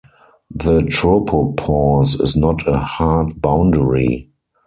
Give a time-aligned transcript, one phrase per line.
[0.49, 4.31] The tropopause is not a "hard" boundary.